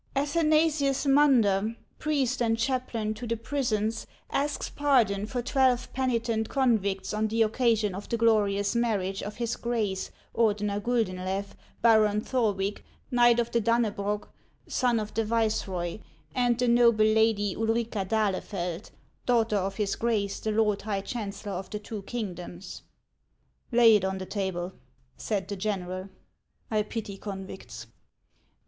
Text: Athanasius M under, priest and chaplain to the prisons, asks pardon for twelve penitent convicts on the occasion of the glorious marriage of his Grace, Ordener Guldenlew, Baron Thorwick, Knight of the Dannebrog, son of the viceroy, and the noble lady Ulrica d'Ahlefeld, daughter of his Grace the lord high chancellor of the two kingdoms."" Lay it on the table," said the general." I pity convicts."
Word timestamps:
Athanasius 0.15 1.05
M 1.05 1.19
under, 1.19 1.75
priest 1.99 2.41
and 2.41 2.57
chaplain 2.57 3.13
to 3.13 3.27
the 3.27 3.37
prisons, 3.37 4.07
asks 4.31 4.67
pardon 4.67 5.27
for 5.27 5.43
twelve 5.43 5.93
penitent 5.93 6.49
convicts 6.49 7.13
on 7.13 7.27
the 7.27 7.43
occasion 7.43 7.93
of 7.93 8.09
the 8.09 8.17
glorious 8.17 8.73
marriage 8.75 9.21
of 9.21 9.35
his 9.35 9.55
Grace, 9.55 10.09
Ordener 10.33 10.81
Guldenlew, 10.81 11.45
Baron 11.83 12.19
Thorwick, 12.19 12.83
Knight 13.11 13.39
of 13.39 13.51
the 13.51 13.61
Dannebrog, 13.61 14.27
son 14.65 14.99
of 14.99 15.13
the 15.13 15.23
viceroy, 15.23 15.99
and 16.33 16.57
the 16.57 16.67
noble 16.67 17.05
lady 17.05 17.53
Ulrica 17.55 18.03
d'Ahlefeld, 18.03 18.89
daughter 19.27 19.57
of 19.57 19.75
his 19.75 19.95
Grace 19.95 20.39
the 20.39 20.49
lord 20.51 20.81
high 20.81 21.01
chancellor 21.01 21.51
of 21.53 21.69
the 21.69 21.77
two 21.77 22.01
kingdoms."" 22.01 22.81
Lay 23.71 23.97
it 23.97 24.03
on 24.03 24.17
the 24.17 24.25
table," 24.25 24.73
said 25.15 25.47
the 25.47 25.55
general." 25.55 26.09
I 26.71 26.81
pity 26.81 27.19
convicts." 27.19 27.85